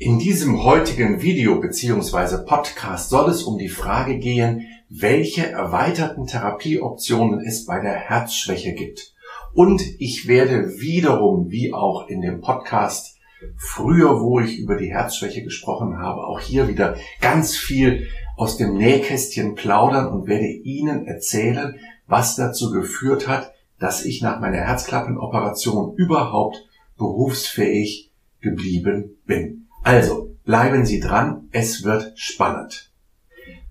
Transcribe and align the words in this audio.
In 0.00 0.20
diesem 0.20 0.62
heutigen 0.62 1.22
Video 1.22 1.60
bzw. 1.60 2.44
Podcast 2.46 3.10
soll 3.10 3.30
es 3.30 3.42
um 3.42 3.58
die 3.58 3.68
Frage 3.68 4.18
gehen, 4.18 4.68
welche 4.88 5.50
erweiterten 5.50 6.28
Therapieoptionen 6.28 7.40
es 7.40 7.66
bei 7.66 7.80
der 7.80 7.94
Herzschwäche 7.94 8.74
gibt. 8.74 9.12
Und 9.54 9.82
ich 9.98 10.28
werde 10.28 10.78
wiederum, 10.78 11.50
wie 11.50 11.74
auch 11.74 12.06
in 12.06 12.20
dem 12.20 12.40
Podcast 12.40 13.16
früher, 13.56 14.20
wo 14.20 14.38
ich 14.38 14.60
über 14.60 14.76
die 14.76 14.92
Herzschwäche 14.92 15.42
gesprochen 15.42 15.98
habe, 15.98 16.28
auch 16.28 16.38
hier 16.38 16.68
wieder 16.68 16.96
ganz 17.20 17.56
viel 17.56 18.06
aus 18.36 18.56
dem 18.56 18.76
Nähkästchen 18.76 19.56
plaudern 19.56 20.06
und 20.06 20.28
werde 20.28 20.46
Ihnen 20.46 21.08
erzählen, 21.08 21.74
was 22.06 22.36
dazu 22.36 22.70
geführt 22.70 23.26
hat, 23.26 23.52
dass 23.80 24.04
ich 24.04 24.22
nach 24.22 24.38
meiner 24.38 24.58
Herzklappenoperation 24.58 25.96
überhaupt 25.96 26.68
berufsfähig 26.96 28.12
geblieben 28.40 29.16
bin. 29.26 29.67
Also, 29.82 30.36
bleiben 30.44 30.84
Sie 30.84 31.00
dran, 31.00 31.48
es 31.52 31.84
wird 31.84 32.12
spannend. 32.18 32.90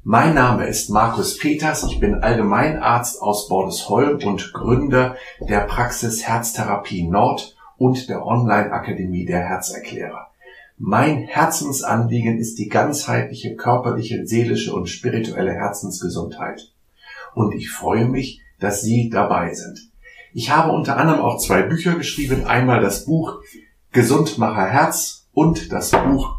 Mein 0.04 0.34
Name 0.34 0.68
ist 0.68 0.90
Markus 0.90 1.38
Peters, 1.38 1.84
ich 1.84 2.00
bin 2.00 2.16
Allgemeinarzt 2.16 3.22
aus 3.22 3.50
Bordesholm 3.50 4.20
und 4.26 4.54
Gründer 4.54 5.18
der 5.42 5.62
Praxis 5.62 6.26
Herztherapie 6.26 7.04
Nord 7.04 7.58
und 7.78 8.08
der 8.10 8.26
Online-Akademie 8.26 9.26
der 9.26 9.40
Herzerklärer. 9.40 10.28
Mein 10.78 11.24
Herzensanliegen 11.24 12.38
ist 12.38 12.58
die 12.58 12.70
ganzheitliche 12.70 13.56
körperliche, 13.56 14.26
seelische 14.26 14.74
und 14.74 14.88
spirituelle 14.88 15.54
Herzensgesundheit. 15.54 16.72
Und 17.34 17.54
ich 17.54 17.70
freue 17.70 18.06
mich, 18.06 18.42
dass 18.60 18.82
Sie 18.82 19.10
dabei 19.10 19.54
sind. 19.54 19.90
Ich 20.34 20.52
habe 20.52 20.72
unter 20.72 20.98
anderem 20.98 21.20
auch 21.22 21.40
zwei 21.40 21.64
Bücher 21.64 21.96
geschrieben. 21.96 22.46
Einmal 22.46 22.80
das 22.80 23.06
Buch 23.06 23.42
Gesundmacher 23.92 24.68
Herz 24.68 25.17
und 25.38 25.72
das 25.72 25.92
Buch 25.92 26.34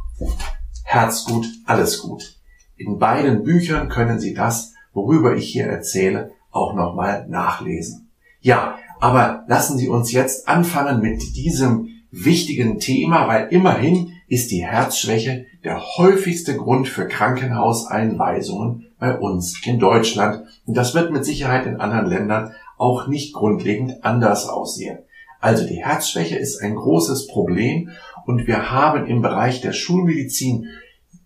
Herzgut, 0.82 1.46
alles 1.66 2.00
gut. 2.00 2.34
In 2.76 2.98
beiden 2.98 3.44
Büchern 3.44 3.88
können 3.88 4.18
Sie 4.18 4.34
das, 4.34 4.74
worüber 4.92 5.36
ich 5.36 5.48
hier 5.48 5.66
erzähle, 5.66 6.32
auch 6.50 6.74
nochmal 6.74 7.24
nachlesen. 7.28 8.10
Ja, 8.40 8.76
aber 8.98 9.44
lassen 9.46 9.78
Sie 9.78 9.88
uns 9.88 10.10
jetzt 10.10 10.48
anfangen 10.48 11.00
mit 11.00 11.36
diesem 11.36 11.90
wichtigen 12.10 12.80
Thema, 12.80 13.28
weil 13.28 13.46
immerhin 13.52 14.14
ist 14.26 14.50
die 14.50 14.66
Herzschwäche 14.66 15.46
der 15.62 15.80
häufigste 15.96 16.56
Grund 16.56 16.88
für 16.88 17.06
Krankenhauseinweisungen 17.06 18.88
bei 18.98 19.16
uns 19.16 19.64
in 19.64 19.78
Deutschland. 19.78 20.44
Und 20.66 20.76
das 20.76 20.96
wird 20.96 21.12
mit 21.12 21.24
Sicherheit 21.24 21.66
in 21.66 21.76
anderen 21.76 22.06
Ländern 22.06 22.52
auch 22.76 23.06
nicht 23.06 23.32
grundlegend 23.32 24.02
anders 24.02 24.48
aussehen. 24.48 24.98
Also 25.40 25.64
die 25.66 25.84
Herzschwäche 25.84 26.36
ist 26.36 26.60
ein 26.60 26.74
großes 26.74 27.28
Problem 27.28 27.90
und 28.28 28.46
wir 28.46 28.70
haben 28.70 29.06
im 29.06 29.22
Bereich 29.22 29.62
der 29.62 29.72
Schulmedizin 29.72 30.66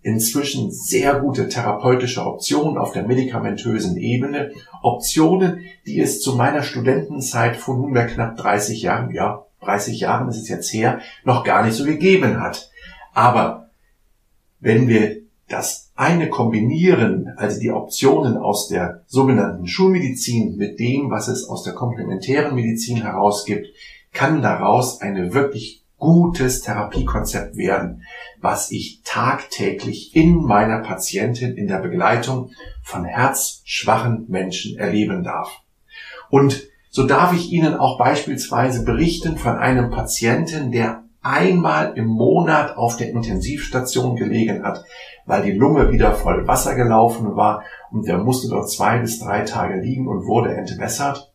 inzwischen 0.02 0.70
sehr 0.70 1.18
gute 1.18 1.48
therapeutische 1.48 2.24
Optionen 2.24 2.78
auf 2.78 2.92
der 2.92 3.02
medikamentösen 3.02 3.96
Ebene. 3.96 4.52
Optionen, 4.82 5.64
die 5.84 6.00
es 6.00 6.20
zu 6.20 6.36
meiner 6.36 6.62
Studentenzeit 6.62 7.56
von 7.56 7.80
nunmehr 7.80 8.06
knapp 8.06 8.36
30 8.36 8.82
Jahren, 8.82 9.12
ja, 9.12 9.44
30 9.62 9.98
Jahren 9.98 10.28
ist 10.28 10.36
es 10.36 10.48
jetzt 10.48 10.72
her, 10.72 11.00
noch 11.24 11.42
gar 11.42 11.64
nicht 11.64 11.74
so 11.74 11.84
gegeben 11.84 12.40
hat. 12.40 12.70
Aber 13.12 13.70
wenn 14.60 14.86
wir 14.86 15.22
das 15.48 15.90
eine 15.96 16.28
kombinieren, 16.28 17.32
also 17.36 17.58
die 17.58 17.72
Optionen 17.72 18.36
aus 18.36 18.68
der 18.68 19.02
sogenannten 19.08 19.66
Schulmedizin 19.66 20.54
mit 20.56 20.78
dem, 20.78 21.10
was 21.10 21.26
es 21.26 21.48
aus 21.48 21.64
der 21.64 21.72
komplementären 21.72 22.54
Medizin 22.54 22.98
herausgibt, 22.98 23.66
kann 24.12 24.40
daraus 24.40 25.00
eine 25.00 25.34
wirklich 25.34 25.81
gutes 26.02 26.62
Therapiekonzept 26.62 27.56
werden, 27.56 28.02
was 28.40 28.72
ich 28.72 29.02
tagtäglich 29.04 30.16
in 30.16 30.42
meiner 30.42 30.80
Patientin 30.80 31.56
in 31.56 31.68
der 31.68 31.78
Begleitung 31.78 32.50
von 32.82 33.04
herzschwachen 33.04 34.26
Menschen 34.28 34.76
erleben 34.76 35.22
darf. 35.22 35.60
Und 36.28 36.64
so 36.90 37.06
darf 37.06 37.32
ich 37.32 37.52
Ihnen 37.52 37.76
auch 37.76 37.98
beispielsweise 37.98 38.84
berichten 38.84 39.38
von 39.38 39.56
einem 39.56 39.92
Patienten, 39.92 40.72
der 40.72 41.04
einmal 41.22 41.92
im 41.96 42.06
Monat 42.06 42.76
auf 42.76 42.96
der 42.96 43.10
Intensivstation 43.10 44.16
gelegen 44.16 44.64
hat, 44.64 44.84
weil 45.24 45.44
die 45.44 45.52
Lunge 45.52 45.92
wieder 45.92 46.14
voll 46.14 46.48
Wasser 46.48 46.74
gelaufen 46.74 47.36
war 47.36 47.62
und 47.92 48.08
der 48.08 48.18
musste 48.18 48.48
dort 48.48 48.68
zwei 48.68 48.98
bis 48.98 49.20
drei 49.20 49.42
Tage 49.42 49.80
liegen 49.80 50.08
und 50.08 50.26
wurde 50.26 50.52
entwässert. 50.52 51.32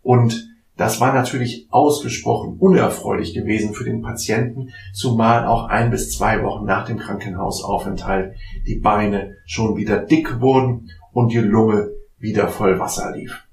Und 0.00 0.45
das 0.76 1.00
war 1.00 1.14
natürlich 1.14 1.66
ausgesprochen 1.70 2.56
unerfreulich 2.58 3.32
gewesen 3.32 3.72
für 3.72 3.84
den 3.84 4.02
Patienten, 4.02 4.70
zumal 4.92 5.46
auch 5.46 5.64
ein 5.68 5.90
bis 5.90 6.16
zwei 6.16 6.42
Wochen 6.42 6.66
nach 6.66 6.84
dem 6.84 6.98
Krankenhausaufenthalt 6.98 8.34
die 8.66 8.78
Beine 8.78 9.36
schon 9.46 9.76
wieder 9.76 9.98
dick 9.98 10.40
wurden 10.40 10.90
und 11.12 11.32
die 11.32 11.38
Lunge 11.38 11.92
wieder 12.18 12.48
voll 12.48 12.78
Wasser 12.78 13.14
lief. 13.16 13.44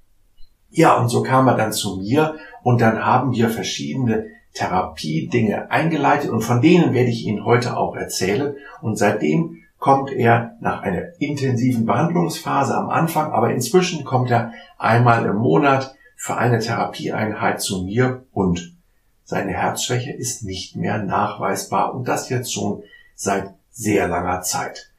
Ja, 0.70 0.98
und 0.98 1.10
so 1.10 1.22
kam 1.22 1.48
er 1.48 1.56
dann 1.56 1.72
zu 1.72 1.98
mir 1.98 2.36
und 2.64 2.82
dann 2.82 3.06
haben 3.06 3.32
wir 3.32 3.50
verschiedene 3.50 4.26
Therapiedinge 4.54 5.72
eingeleitet 5.72 6.30
und 6.30 6.42
von 6.42 6.62
denen 6.62 6.94
werde 6.94 7.10
ich 7.10 7.26
Ihnen 7.26 7.46
heute 7.46 7.78
auch 7.78 7.96
erzählen. 7.96 8.56
Und 8.82 8.98
seitdem 8.98 9.58
kommt 9.80 10.12
er 10.12 10.56
nach 10.62 10.82
einer 10.82 11.20
intensiven 11.20 11.86
Behandlungsphase 11.86 12.76
am 12.76 12.90
Anfang, 12.90 13.32
aber 13.32 13.52
inzwischen 13.52 14.04
kommt 14.04 14.32
er 14.32 14.52
einmal 14.78 15.26
im 15.26 15.38
Monat 15.38 15.96
für 16.24 16.38
eine 16.38 16.60
Therapieeinheit 16.60 17.62
zu 17.62 17.84
mir 17.84 18.24
und 18.32 18.78
seine 19.26 19.52
Herzschwäche 19.52 20.14
ist 20.14 20.46
nicht 20.46 20.74
mehr 20.74 21.00
nachweisbar 21.00 21.94
und 21.94 22.08
das 22.08 22.30
jetzt 22.30 22.54
schon 22.54 22.84
seit 23.14 23.54
sehr 23.72 24.08
langer 24.08 24.40
Zeit. 24.40 24.90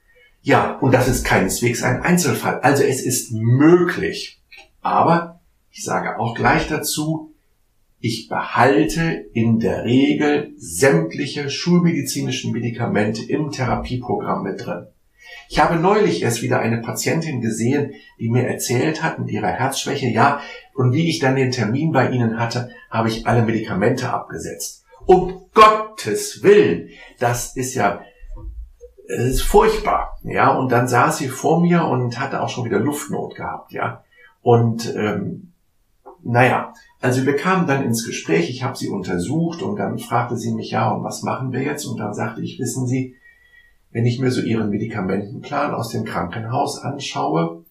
Ja, 0.43 0.77
und 0.81 0.93
das 0.93 1.09
ist 1.09 1.25
keineswegs 1.25 1.83
ein 1.83 2.03
Einzelfall. 2.03 2.61
Also 2.61 2.83
es 2.83 3.01
ist 3.03 3.33
möglich. 3.33 4.43
Aber 4.83 5.41
ich 5.71 5.83
sage 5.83 6.21
auch 6.21 6.35
gleich 6.35 6.69
dazu, 6.69 7.33
ich 8.01 8.29
behalte 8.29 9.25
in 9.33 9.61
der 9.61 9.87
Regel 9.87 10.53
sämtliche 10.59 11.49
schulmedizinischen 11.49 12.53
Medikamente 12.53 13.25
im 13.25 13.51
Therapieprogramm 13.51 14.43
mit 14.43 14.67
drin. 14.67 14.89
Ich 15.49 15.61
habe 15.61 15.77
neulich 15.77 16.23
erst 16.23 16.43
wieder 16.43 16.61
eine 16.61 16.81
Patientin 16.81 17.41
gesehen, 17.41 17.93
die 18.19 18.31
mir 18.31 18.47
erzählt 18.47 19.03
hat 19.03 19.19
mit 19.19 19.31
ihrer 19.31 19.49
Herzschwäche, 19.49 20.09
ja, 20.09 20.41
und 20.75 20.93
wie 20.93 21.09
ich 21.09 21.19
dann 21.19 21.37
den 21.37 21.53
Termin 21.53 21.93
bei 21.93 22.11
ihnen 22.11 22.39
hatte, 22.39 22.71
habe 22.91 23.09
ich 23.09 23.27
alle 23.27 23.43
Medikamente 23.43 24.11
abgesetzt. 24.11 24.85
Um 25.07 25.47
Gottes 25.55 26.43
Willen, 26.43 26.89
das 27.19 27.57
ist 27.57 27.75
ja 27.75 28.03
das 29.07 29.19
ist 29.19 29.43
furchtbar, 29.43 30.19
ja. 30.23 30.51
Und 30.57 30.73
dann 30.73 30.89
saß 30.89 31.19
sie 31.19 31.29
vor 31.29 31.61
mir 31.61 31.85
und 31.85 32.19
hatte 32.19 32.43
auch 32.43 32.49
schon 32.49 32.65
wieder 32.65 32.79
Luftnot 32.79 33.35
gehabt, 33.35 33.73
ja. 33.73 34.03
Und 34.43 34.95
ähm, 34.97 35.53
naja, 36.23 36.73
also 37.01 37.27
wir 37.27 37.37
kamen 37.37 37.67
dann 37.67 37.85
ins 37.85 38.07
Gespräch. 38.07 38.49
Ich 38.49 38.63
habe 38.63 38.77
sie 38.77 38.89
untersucht 38.89 39.63
und 39.63 39.77
dann 39.77 39.99
fragte 39.99 40.37
sie 40.37 40.55
mich 40.55 40.71
ja, 40.71 40.91
und 40.91 41.05
was 41.05 41.23
machen 41.23 41.53
wir 41.53 41.63
jetzt? 41.63 41.85
Und 41.85 41.99
dann 41.99 42.15
sagte 42.15 42.41
ich, 42.41 42.59
wissen 42.59 42.87
Sie, 42.87 43.17
wenn 43.95 44.07
ich 44.07 44.19
mir 44.19 44.33
so 44.33 44.43
Ihren 44.43 44.71
Medikamentenplan 44.71 45.73
aus 45.73 45.91
dem 45.91 46.05
Krankenhaus 46.05 46.81
anschaue 46.81 47.65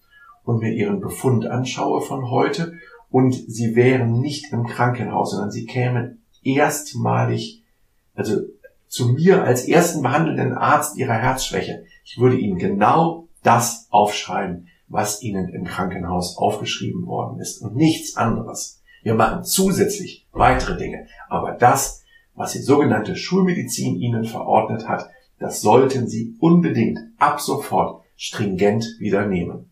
und 0.45 0.61
mir 0.61 0.71
Ihren 0.71 1.01
Befund 1.01 1.45
anschaue 1.45 2.01
von 2.01 2.31
heute 2.31 2.73
und 3.11 3.33
Sie 3.33 3.75
wären 3.75 4.21
nicht 4.21 4.53
im 4.53 4.65
Krankenhaus, 4.65 5.31
sondern 5.31 5.51
Sie 5.51 5.65
kämen 5.65 6.23
erstmalig, 6.41 7.63
also 8.15 8.37
zu 8.87 9.09
mir 9.09 9.43
als 9.43 9.67
ersten 9.67 10.01
behandelnden 10.01 10.53
Arzt 10.53 10.97
Ihrer 10.97 11.15
Herzschwäche. 11.15 11.83
Ich 12.05 12.17
würde 12.17 12.37
Ihnen 12.37 12.57
genau 12.57 13.27
das 13.43 13.87
aufschreiben, 13.89 14.69
was 14.87 15.21
Ihnen 15.21 15.49
im 15.49 15.65
Krankenhaus 15.65 16.37
aufgeschrieben 16.37 17.05
worden 17.05 17.41
ist 17.41 17.61
und 17.61 17.75
nichts 17.75 18.15
anderes. 18.15 18.81
Wir 19.03 19.15
machen 19.15 19.43
zusätzlich 19.43 20.25
weitere 20.31 20.77
Dinge, 20.77 21.05
aber 21.27 21.51
das, 21.51 22.01
was 22.33 22.53
die 22.53 22.61
sogenannte 22.61 23.17
Schulmedizin 23.17 23.99
Ihnen 23.99 24.23
verordnet 24.23 24.87
hat, 24.87 25.09
das 25.43 25.59
sollten 25.59 26.07
Sie 26.07 26.37
unbedingt 26.39 26.99
ab 27.17 27.41
sofort 27.41 28.01
stringent 28.15 28.85
wieder 28.99 29.27
nehmen. 29.27 29.69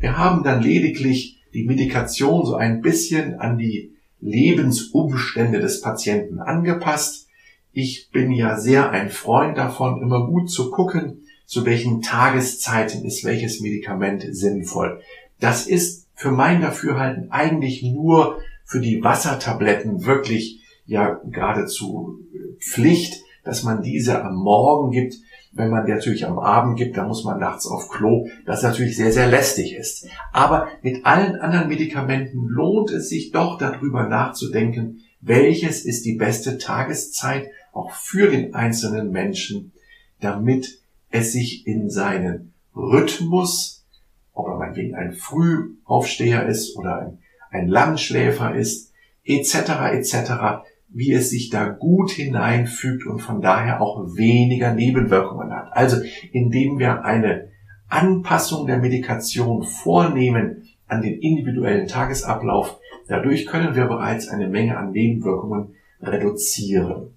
Wir 0.00 0.16
haben 0.16 0.42
dann 0.42 0.62
lediglich 0.62 1.42
die 1.52 1.64
Medikation 1.64 2.46
so 2.46 2.54
ein 2.54 2.80
bisschen 2.80 3.34
an 3.34 3.58
die 3.58 3.92
Lebensumstände 4.22 5.60
des 5.60 5.82
Patienten 5.82 6.38
angepasst. 6.38 7.28
Ich 7.70 8.08
bin 8.12 8.32
ja 8.32 8.58
sehr 8.58 8.88
ein 8.88 9.10
Freund 9.10 9.58
davon, 9.58 10.00
immer 10.00 10.26
gut 10.26 10.50
zu 10.50 10.70
gucken, 10.70 11.20
zu 11.44 11.66
welchen 11.66 12.00
Tageszeiten 12.00 13.04
ist 13.04 13.24
welches 13.24 13.60
Medikament 13.60 14.24
sinnvoll. 14.30 15.02
Das 15.38 15.66
ist 15.66 16.06
für 16.14 16.30
mein 16.30 16.62
Dafürhalten 16.62 17.30
eigentlich 17.30 17.82
nur 17.82 18.38
für 18.64 18.80
die 18.80 19.04
Wassertabletten 19.04 20.06
wirklich 20.06 20.62
ja 20.86 21.20
geradezu 21.26 22.20
Pflicht 22.58 23.27
dass 23.48 23.62
man 23.62 23.80
diese 23.80 24.22
am 24.22 24.36
Morgen 24.36 24.90
gibt. 24.90 25.14
Wenn 25.52 25.70
man 25.70 25.86
die 25.86 25.92
natürlich 25.92 26.26
am 26.26 26.38
Abend 26.38 26.76
gibt, 26.76 26.98
dann 26.98 27.08
muss 27.08 27.24
man 27.24 27.40
nachts 27.40 27.66
auf 27.66 27.88
Klo, 27.88 28.28
das 28.44 28.62
natürlich 28.62 28.94
sehr, 28.94 29.10
sehr 29.10 29.26
lästig 29.26 29.74
ist. 29.74 30.06
Aber 30.34 30.68
mit 30.82 31.06
allen 31.06 31.36
anderen 31.36 31.68
Medikamenten 31.68 32.46
lohnt 32.46 32.90
es 32.90 33.08
sich 33.08 33.32
doch 33.32 33.56
darüber 33.56 34.06
nachzudenken, 34.06 34.98
welches 35.22 35.86
ist 35.86 36.04
die 36.04 36.16
beste 36.16 36.58
Tageszeit 36.58 37.48
auch 37.72 37.92
für 37.92 38.30
den 38.30 38.54
einzelnen 38.54 39.10
Menschen, 39.12 39.72
damit 40.20 40.82
es 41.10 41.32
sich 41.32 41.66
in 41.66 41.88
seinen 41.88 42.52
Rhythmus, 42.76 43.86
ob 44.34 44.48
er 44.48 44.58
meinetwegen 44.58 44.94
ein 44.94 45.14
Frühaufsteher 45.14 46.46
ist 46.46 46.76
oder 46.76 46.98
ein, 46.98 47.18
ein 47.50 47.68
Langschläfer 47.68 48.54
ist, 48.54 48.92
etc. 49.24 49.54
etc., 49.92 50.66
wie 50.88 51.12
es 51.12 51.30
sich 51.30 51.50
da 51.50 51.68
gut 51.68 52.10
hineinfügt 52.10 53.06
und 53.06 53.20
von 53.20 53.40
daher 53.40 53.80
auch 53.80 54.16
weniger 54.16 54.74
Nebenwirkungen 54.74 55.52
hat. 55.52 55.72
Also 55.72 55.98
indem 56.32 56.78
wir 56.78 57.04
eine 57.04 57.48
Anpassung 57.88 58.66
der 58.66 58.78
Medikation 58.78 59.62
vornehmen 59.62 60.64
an 60.86 61.02
den 61.02 61.20
individuellen 61.20 61.86
Tagesablauf, 61.86 62.78
dadurch 63.06 63.46
können 63.46 63.74
wir 63.74 63.86
bereits 63.86 64.28
eine 64.28 64.48
Menge 64.48 64.76
an 64.76 64.92
Nebenwirkungen 64.92 65.74
reduzieren. 66.00 67.14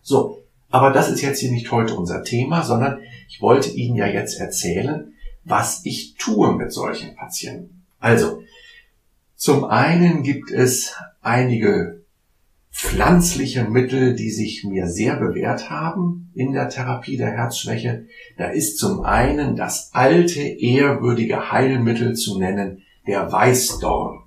So, 0.00 0.38
aber 0.70 0.92
das 0.92 1.10
ist 1.10 1.22
jetzt 1.22 1.40
hier 1.40 1.50
nicht 1.50 1.70
heute 1.72 1.94
unser 1.94 2.22
Thema, 2.22 2.62
sondern 2.62 3.00
ich 3.28 3.40
wollte 3.40 3.70
Ihnen 3.70 3.96
ja 3.96 4.06
jetzt 4.06 4.38
erzählen, 4.38 5.12
was 5.44 5.84
ich 5.84 6.14
tue 6.16 6.54
mit 6.56 6.72
solchen 6.72 7.14
Patienten. 7.16 7.86
Also, 7.98 8.42
zum 9.36 9.64
einen 9.64 10.22
gibt 10.22 10.50
es 10.50 10.94
einige 11.22 12.04
pflanzliche 12.76 13.64
Mittel, 13.64 14.14
die 14.14 14.30
sich 14.30 14.62
mir 14.62 14.86
sehr 14.86 15.16
bewährt 15.16 15.70
haben 15.70 16.30
in 16.34 16.52
der 16.52 16.68
Therapie 16.68 17.16
der 17.16 17.30
Herzschwäche. 17.30 18.04
Da 18.36 18.48
ist 18.48 18.76
zum 18.78 19.00
einen 19.00 19.56
das 19.56 19.90
alte, 19.94 20.42
ehrwürdige 20.42 21.50
Heilmittel 21.50 22.14
zu 22.14 22.38
nennen, 22.38 22.82
der 23.06 23.32
Weißdorn. 23.32 24.18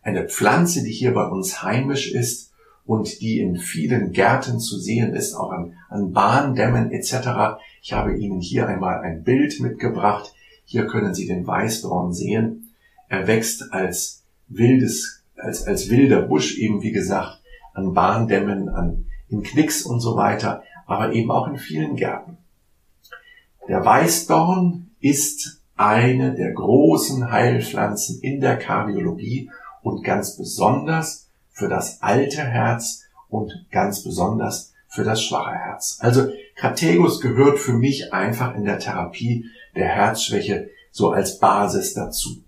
Eine 0.00 0.28
Pflanze, 0.28 0.84
die 0.84 0.92
hier 0.92 1.12
bei 1.12 1.26
uns 1.26 1.64
heimisch 1.64 2.12
ist 2.12 2.52
und 2.86 3.20
die 3.20 3.40
in 3.40 3.56
vielen 3.56 4.12
Gärten 4.12 4.60
zu 4.60 4.78
sehen 4.78 5.12
ist, 5.12 5.34
auch 5.34 5.50
an, 5.50 5.74
an 5.88 6.12
Bahndämmen 6.12 6.92
etc. 6.92 7.58
Ich 7.82 7.94
habe 7.94 8.16
Ihnen 8.16 8.40
hier 8.40 8.68
einmal 8.68 9.00
ein 9.00 9.24
Bild 9.24 9.58
mitgebracht. 9.58 10.32
Hier 10.64 10.86
können 10.86 11.14
Sie 11.14 11.26
den 11.26 11.44
Weißdorn 11.44 12.12
sehen. 12.12 12.72
Er 13.08 13.26
wächst 13.26 13.72
als 13.72 14.22
wildes, 14.46 15.24
als, 15.34 15.66
als 15.66 15.90
wilder 15.90 16.22
Busch 16.22 16.58
eben, 16.58 16.80
wie 16.80 16.92
gesagt, 16.92 17.38
an 17.74 17.94
Bahndämmen, 17.94 18.68
an, 18.68 19.06
in 19.28 19.42
Knicks 19.42 19.82
und 19.82 20.00
so 20.00 20.16
weiter, 20.16 20.62
aber 20.86 21.12
eben 21.12 21.30
auch 21.30 21.48
in 21.48 21.58
vielen 21.58 21.96
Gärten. 21.96 22.38
Der 23.68 23.84
Weißdorn 23.84 24.90
ist 25.00 25.60
eine 25.76 26.34
der 26.34 26.52
großen 26.52 27.30
Heilpflanzen 27.30 28.20
in 28.20 28.40
der 28.40 28.56
Kardiologie 28.58 29.50
und 29.82 30.02
ganz 30.02 30.36
besonders 30.36 31.28
für 31.50 31.68
das 31.68 32.02
alte 32.02 32.42
Herz 32.42 33.04
und 33.28 33.66
ganz 33.70 34.02
besonders 34.02 34.72
für 34.88 35.04
das 35.04 35.22
schwache 35.22 35.52
Herz. 35.52 35.98
Also 36.00 36.28
Kategus 36.56 37.20
gehört 37.20 37.58
für 37.58 37.74
mich 37.74 38.12
einfach 38.12 38.54
in 38.54 38.64
der 38.64 38.78
Therapie 38.78 39.44
der 39.76 39.88
Herzschwäche 39.88 40.70
so 40.90 41.10
als 41.10 41.38
Basis 41.38 41.94
dazu. 41.94 42.42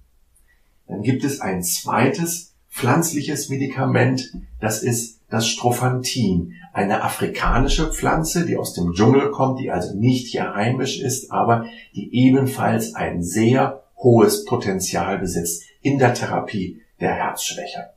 Dann 0.88 1.02
gibt 1.02 1.22
es 1.22 1.40
ein 1.40 1.62
zweites 1.62 2.49
pflanzliches 2.70 3.48
Medikament, 3.48 4.32
das 4.60 4.82
ist 4.82 5.20
das 5.28 5.46
Strophantin, 5.48 6.54
eine 6.72 7.02
afrikanische 7.02 7.92
Pflanze, 7.92 8.46
die 8.46 8.56
aus 8.56 8.74
dem 8.74 8.92
Dschungel 8.92 9.30
kommt, 9.30 9.60
die 9.60 9.70
also 9.70 9.94
nicht 9.94 10.28
hier 10.28 10.54
heimisch 10.54 11.00
ist, 11.00 11.30
aber 11.30 11.66
die 11.94 12.14
ebenfalls 12.14 12.94
ein 12.94 13.22
sehr 13.22 13.84
hohes 13.96 14.44
Potenzial 14.44 15.18
besitzt 15.18 15.64
in 15.82 15.98
der 15.98 16.14
Therapie 16.14 16.80
der 17.00 17.12
Herzschwäche. 17.12 17.90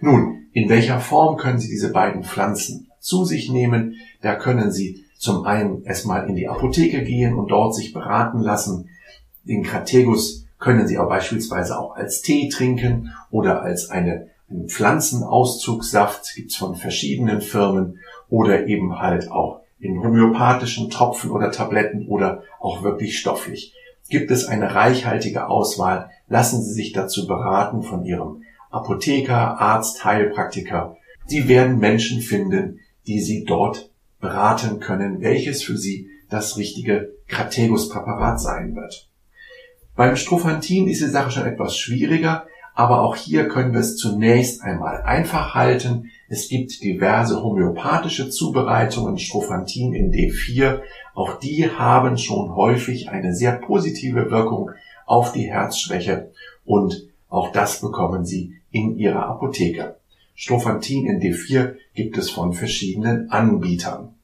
Nun, 0.00 0.46
in 0.52 0.68
welcher 0.68 1.00
Form 1.00 1.36
können 1.36 1.58
Sie 1.58 1.68
diese 1.68 1.92
beiden 1.92 2.24
Pflanzen 2.24 2.88
zu 3.00 3.24
sich 3.24 3.50
nehmen? 3.50 3.96
Da 4.22 4.36
können 4.36 4.70
Sie 4.70 5.04
zum 5.18 5.44
einen 5.44 5.84
erstmal 5.84 6.28
in 6.28 6.36
die 6.36 6.48
Apotheke 6.48 7.02
gehen 7.02 7.34
und 7.34 7.48
dort 7.48 7.74
sich 7.74 7.92
beraten 7.92 8.40
lassen. 8.40 8.88
Den 9.44 9.62
Krategus 9.62 10.43
können 10.64 10.88
Sie 10.88 10.98
auch 10.98 11.08
beispielsweise 11.08 11.78
auch 11.78 11.94
als 11.94 12.22
Tee 12.22 12.48
trinken 12.48 13.12
oder 13.30 13.62
als 13.62 13.90
eine, 13.90 14.30
einen 14.48 14.68
Pflanzenauszugssaft, 14.68 16.34
gibt's 16.34 16.56
von 16.56 16.74
verschiedenen 16.74 17.42
Firmen, 17.42 17.98
oder 18.30 18.66
eben 18.66 18.98
halt 18.98 19.30
auch 19.30 19.60
in 19.78 20.02
homöopathischen 20.02 20.88
Tropfen 20.88 21.30
oder 21.30 21.52
Tabletten 21.52 22.08
oder 22.08 22.42
auch 22.60 22.82
wirklich 22.82 23.18
stofflich. 23.18 23.74
Gibt 24.08 24.30
es 24.30 24.46
eine 24.46 24.74
reichhaltige 24.74 25.48
Auswahl, 25.48 26.10
lassen 26.28 26.62
Sie 26.62 26.72
sich 26.72 26.92
dazu 26.92 27.26
beraten 27.26 27.82
von 27.82 28.02
Ihrem 28.02 28.42
Apotheker, 28.70 29.60
Arzt, 29.60 30.04
Heilpraktiker. 30.04 30.96
Sie 31.26 31.46
werden 31.46 31.78
Menschen 31.78 32.22
finden, 32.22 32.80
die 33.06 33.20
Sie 33.20 33.44
dort 33.44 33.90
beraten 34.18 34.80
können, 34.80 35.20
welches 35.20 35.62
für 35.62 35.76
Sie 35.76 36.08
das 36.30 36.56
richtige 36.56 37.12
Krategus-Präparat 37.28 38.40
sein 38.40 38.74
wird. 38.74 39.10
Beim 39.96 40.16
Strophantin 40.16 40.88
ist 40.88 41.02
die 41.02 41.06
Sache 41.06 41.30
schon 41.30 41.46
etwas 41.46 41.78
schwieriger, 41.78 42.46
aber 42.74 43.02
auch 43.02 43.14
hier 43.14 43.46
können 43.46 43.72
wir 43.72 43.80
es 43.80 43.96
zunächst 43.96 44.62
einmal 44.62 45.02
einfach 45.02 45.54
halten. 45.54 46.10
Es 46.28 46.48
gibt 46.48 46.82
diverse 46.82 47.40
homöopathische 47.44 48.28
Zubereitungen, 48.28 49.18
Strophantin 49.18 49.94
in 49.94 50.12
D4. 50.12 50.80
Auch 51.14 51.38
die 51.38 51.70
haben 51.70 52.18
schon 52.18 52.56
häufig 52.56 53.10
eine 53.10 53.36
sehr 53.36 53.52
positive 53.52 54.32
Wirkung 54.32 54.72
auf 55.06 55.32
die 55.32 55.48
Herzschwäche 55.48 56.32
und 56.64 57.06
auch 57.28 57.52
das 57.52 57.80
bekommen 57.80 58.24
Sie 58.24 58.56
in 58.72 58.96
Ihrer 58.96 59.26
Apotheke. 59.26 59.96
Strophantin 60.34 61.06
in 61.06 61.20
D4 61.20 61.74
gibt 61.94 62.18
es 62.18 62.30
von 62.30 62.52
verschiedenen 62.52 63.30
Anbietern. 63.30 64.14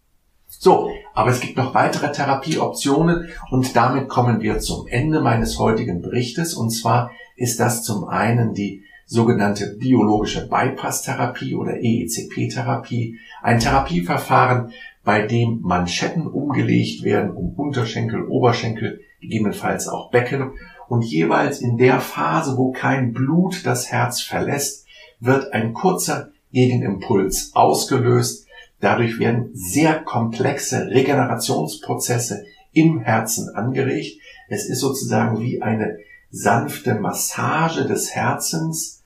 So, 0.59 0.91
aber 1.15 1.31
es 1.31 1.41
gibt 1.41 1.57
noch 1.57 1.75
weitere 1.75 2.13
Therapieoptionen 2.13 3.29
und 3.51 3.75
damit 3.77 4.09
kommen 4.09 4.41
wir 4.41 4.59
zum 4.59 4.87
Ende 4.89 5.21
meines 5.21 5.59
heutigen 5.59 6.03
Berichtes. 6.03 6.55
Und 6.55 6.71
zwar 6.71 7.13
ist 7.37 7.61
das 7.61 7.83
zum 7.85 8.05
einen 8.05 8.53
die 8.53 8.83
sogenannte 9.07 9.77
biologische 9.79 10.49
Bypass-Therapie 10.49 11.55
oder 11.55 11.81
EECP-Therapie, 11.81 13.19
ein 13.43 13.59
Therapieverfahren, 13.59 14.73
bei 15.03 15.23
dem 15.23 15.61
Manschetten 15.63 16.27
umgelegt 16.27 17.05
werden, 17.05 17.31
um 17.31 17.55
Unterschenkel, 17.55 18.27
Oberschenkel, 18.27 19.01
gegebenenfalls 19.21 19.89
auch 19.89 20.11
Becken. 20.11 20.53
Und 20.89 21.05
jeweils 21.05 21.61
in 21.61 21.79
der 21.79 22.01
Phase, 22.01 22.57
wo 22.57 22.73
kein 22.73 23.13
Blut 23.13 23.65
das 23.65 23.91
Herz 23.91 24.21
verlässt, 24.21 24.87
wird 25.21 25.53
ein 25.53 25.73
kurzer 25.73 26.31
Gegenimpuls 26.53 27.53
ausgelöst. 27.55 28.47
Dadurch 28.81 29.19
werden 29.19 29.51
sehr 29.53 30.01
komplexe 30.01 30.87
Regenerationsprozesse 30.89 32.45
im 32.73 33.01
Herzen 33.01 33.55
angeregt. 33.55 34.19
Es 34.49 34.69
ist 34.69 34.81
sozusagen 34.81 35.41
wie 35.41 35.63
eine 35.63 35.99
sanfte 36.31 36.95
Massage 36.95 37.87
des 37.87 38.15
Herzens 38.15 39.03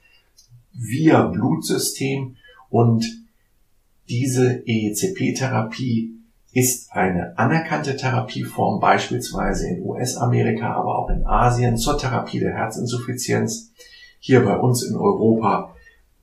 via 0.73 1.23
Blutsystem 1.23 2.37
und 2.71 3.05
diese 4.09 4.63
EECP-Therapie 4.67 6.15
ist 6.53 6.93
eine 6.93 7.37
anerkannte 7.37 7.97
Therapieform 7.97 8.79
beispielsweise 8.79 9.69
in 9.69 9.83
US-Amerika, 9.83 10.73
aber 10.75 10.99
auch 10.99 11.11
in 11.11 11.27
Asien 11.27 11.77
zur 11.77 11.99
Therapie 11.99 12.39
der 12.39 12.55
Herzinsuffizienz. 12.55 13.73
Hier 14.21 14.45
bei 14.45 14.57
uns 14.57 14.85
in 14.85 14.95
Europa 14.95 15.75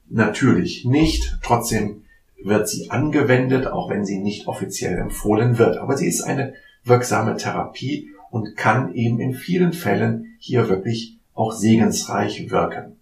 natürlich 0.09 0.85
nicht. 0.85 1.37
Trotzdem 1.41 2.03
wird 2.43 2.67
sie 2.67 2.89
angewendet, 2.89 3.67
auch 3.67 3.89
wenn 3.89 4.05
sie 4.05 4.19
nicht 4.19 4.47
offiziell 4.47 4.97
empfohlen 4.97 5.57
wird. 5.57 5.77
Aber 5.77 5.97
sie 5.97 6.07
ist 6.07 6.21
eine 6.21 6.53
wirksame 6.83 7.37
Therapie 7.37 8.09
und 8.29 8.55
kann 8.55 8.93
eben 8.93 9.19
in 9.19 9.33
vielen 9.33 9.73
Fällen 9.73 10.35
hier 10.39 10.69
wirklich 10.69 11.17
auch 11.33 11.53
segensreich 11.53 12.49
wirken. 12.49 12.97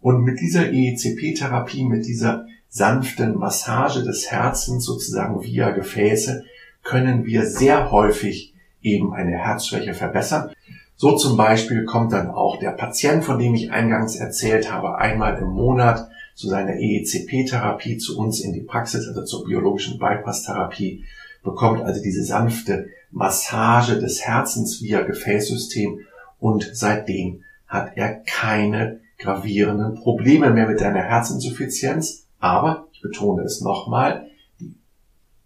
Und 0.00 0.22
mit 0.22 0.40
dieser 0.40 0.70
EECP-Therapie, 0.70 1.84
mit 1.84 2.06
dieser 2.06 2.46
sanften 2.68 3.36
Massage 3.36 4.02
des 4.02 4.30
Herzens 4.30 4.84
sozusagen 4.84 5.42
via 5.42 5.70
Gefäße 5.70 6.44
können 6.84 7.24
wir 7.24 7.46
sehr 7.46 7.90
häufig 7.90 8.54
eben 8.82 9.12
eine 9.12 9.36
Herzschwäche 9.36 9.94
verbessern. 9.94 10.52
So 10.96 11.16
zum 11.16 11.36
Beispiel 11.36 11.84
kommt 11.84 12.12
dann 12.12 12.30
auch 12.30 12.58
der 12.58 12.70
Patient, 12.70 13.24
von 13.24 13.38
dem 13.38 13.54
ich 13.54 13.70
eingangs 13.70 14.16
erzählt 14.16 14.72
habe, 14.72 14.98
einmal 14.98 15.38
im 15.38 15.48
Monat 15.48 16.08
zu 16.38 16.48
seiner 16.48 16.76
EECP-Therapie 16.76 17.98
zu 17.98 18.16
uns 18.16 18.38
in 18.38 18.52
die 18.52 18.60
Praxis, 18.60 19.08
also 19.08 19.24
zur 19.24 19.44
biologischen 19.44 19.98
Bypass-Therapie, 19.98 21.02
bekommt 21.42 21.82
also 21.82 22.00
diese 22.00 22.22
sanfte 22.22 22.90
Massage 23.10 23.98
des 23.98 24.22
Herzens 24.22 24.80
via 24.80 25.02
Gefäßsystem 25.02 25.98
und 26.38 26.70
seitdem 26.72 27.42
hat 27.66 27.96
er 27.96 28.20
keine 28.20 29.00
gravierenden 29.18 29.96
Probleme 29.96 30.50
mehr 30.50 30.68
mit 30.68 30.78
seiner 30.78 31.02
Herzinsuffizienz, 31.02 32.28
aber, 32.38 32.86
ich 32.92 33.02
betone 33.02 33.42
es 33.42 33.60
nochmal, 33.60 34.28
die 34.60 34.76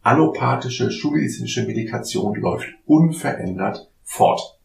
allopathische 0.03 0.91
schulmedizinische 0.91 1.65
Medikation 1.65 2.35
läuft 2.35 2.69
unverändert 2.85 3.89
fort. 4.05 4.59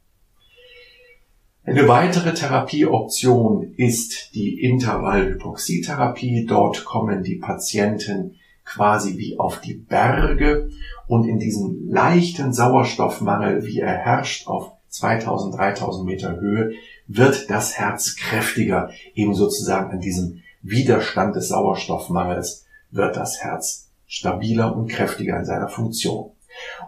Eine 1.68 1.86
weitere 1.90 2.34
Therapieoption 2.34 3.74
ist 3.76 4.34
die 4.34 4.62
Intervallhypoxietherapie. 4.62 6.46
Dort 6.46 6.86
kommen 6.86 7.24
die 7.24 7.36
Patienten 7.36 8.36
quasi 8.64 9.18
wie 9.18 9.38
auf 9.38 9.60
die 9.60 9.74
Berge 9.74 10.70
und 11.08 11.28
in 11.28 11.40
diesem 11.40 11.90
leichten 11.90 12.54
Sauerstoffmangel, 12.54 13.66
wie 13.66 13.82
er 13.82 13.92
herrscht 13.98 14.48
auf 14.48 14.72
2000, 14.88 15.56
3000 15.56 16.06
Meter 16.06 16.40
Höhe, 16.40 16.72
wird 17.08 17.50
das 17.50 17.78
Herz 17.78 18.16
kräftiger, 18.16 18.90
eben 19.14 19.34
sozusagen 19.34 19.92
an 19.92 20.00
diesem 20.00 20.44
Widerstand 20.62 21.36
des 21.36 21.50
Sauerstoffmangels 21.50 22.66
wird 22.92 23.18
das 23.18 23.44
Herz 23.44 23.90
stabiler 24.06 24.74
und 24.74 24.88
kräftiger 24.88 25.38
in 25.38 25.44
seiner 25.44 25.68
Funktion. 25.68 26.32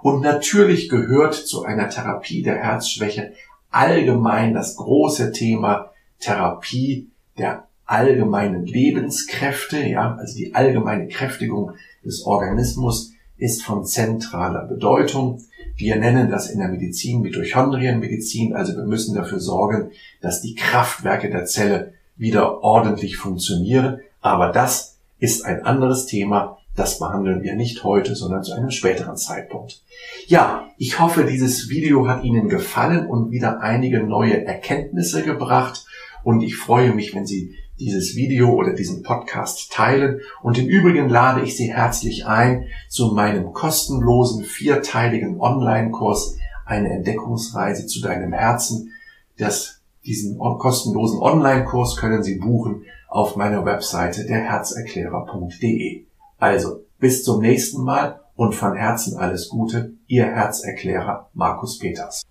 Und 0.02 0.22
natürlich 0.22 0.88
gehört 0.88 1.34
zu 1.34 1.64
einer 1.64 1.90
Therapie 1.90 2.42
der 2.44 2.56
Herzschwäche 2.56 3.34
allgemein 3.70 4.54
das 4.54 4.76
große 4.76 5.32
Thema 5.32 5.92
Therapie 6.20 7.10
der 7.38 7.68
allgemeinen 7.86 8.66
Lebenskräfte, 8.66 9.80
ja, 9.80 10.16
also 10.16 10.38
die 10.38 10.54
allgemeine 10.54 11.08
Kräftigung 11.08 11.72
des 12.04 12.24
Organismus 12.26 13.14
ist 13.38 13.64
von 13.64 13.86
zentraler 13.86 14.66
Bedeutung. 14.66 15.42
Wir 15.76 15.96
nennen 15.96 16.30
das 16.30 16.50
in 16.50 16.60
der 16.60 16.68
Medizin 16.68 17.22
Mitochondrienmedizin, 17.22 18.54
also 18.54 18.76
wir 18.76 18.84
müssen 18.84 19.16
dafür 19.16 19.40
sorgen, 19.40 19.92
dass 20.22 20.42
die 20.42 20.56
Kraftwerke 20.56 21.30
der 21.30 21.46
Zelle 21.46 21.94
wieder 22.18 22.64
ordentlich 22.64 23.18
funktionieren. 23.18 24.02
Aber 24.22 24.52
das 24.52 24.98
ist 25.20 25.46
ein 25.46 25.64
anderes 25.64 26.06
Thema, 26.06 26.58
das 26.80 26.98
behandeln 26.98 27.44
wir 27.44 27.56
nicht 27.56 27.84
heute, 27.84 28.16
sondern 28.16 28.42
zu 28.42 28.54
einem 28.54 28.72
späteren 28.72 29.18
Zeitpunkt. 29.18 29.82
Ja, 30.28 30.70
ich 30.78 30.98
hoffe, 31.00 31.26
dieses 31.26 31.70
Video 31.70 32.08
hat 32.08 32.24
Ihnen 32.24 32.48
gefallen 32.48 33.06
und 33.06 33.32
wieder 33.32 33.60
einige 33.60 34.02
neue 34.02 34.46
Erkenntnisse 34.46 35.24
gebracht. 35.24 35.86
Und 36.24 36.42
ich 36.42 36.56
freue 36.56 36.94
mich, 36.94 37.14
wenn 37.14 37.26
Sie 37.26 37.56
dieses 37.80 38.16
Video 38.16 38.54
oder 38.54 38.74
diesen 38.74 39.04
Podcast 39.04 39.74
teilen. 39.74 40.22
Und 40.42 40.58
im 40.58 40.68
Übrigen 40.68 41.10
lade 41.10 41.42
ich 41.42 41.58
Sie 41.58 41.74
herzlich 41.74 42.26
ein 42.26 42.68
zu 42.88 43.08
meinem 43.08 43.52
kostenlosen 43.52 44.46
vierteiligen 44.46 45.42
Online-Kurs 45.42 46.38
eine 46.66 46.92
Entdeckungsreise 46.94 47.88
zu 47.88 48.02
deinem 48.02 48.32
Herzen. 48.32 48.94
Das, 49.38 49.82
diesen 50.06 50.38
kostenlosen 50.38 51.20
Online-Kurs 51.20 51.98
können 51.98 52.24
Sie 52.24 52.36
buchen 52.36 52.84
auf 53.10 53.36
meiner 53.36 53.66
Webseite 53.66 54.26
derherzerklärer.de. 54.26 56.09
Also, 56.40 56.86
bis 57.00 57.26
zum 57.26 57.42
nächsten 57.42 57.84
Mal 57.84 58.22
und 58.36 58.56
von 58.56 58.74
Herzen 58.74 59.18
alles 59.18 59.50
Gute, 59.50 59.92
Ihr 60.08 60.26
Herzerklärer 60.26 61.30
Markus 61.34 61.80
Peters. 61.80 62.24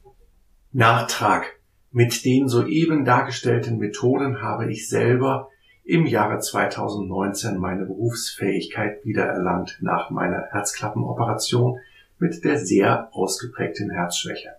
Nachtrag 0.72 1.60
mit 1.90 2.24
den 2.24 2.48
soeben 2.48 3.04
dargestellten 3.04 3.76
Methoden 3.76 4.40
habe 4.40 4.72
ich 4.72 4.88
selber 4.88 5.50
im 5.84 6.06
Jahre 6.06 6.38
2019 6.38 7.58
meine 7.58 7.84
Berufsfähigkeit 7.84 9.04
wiedererlangt 9.04 9.78
nach 9.82 10.08
meiner 10.08 10.46
Herzklappenoperation 10.52 11.78
mit 12.18 12.44
der 12.44 12.58
sehr 12.58 13.10
ausgeprägten 13.12 13.90
Herzschwäche. 13.90 14.57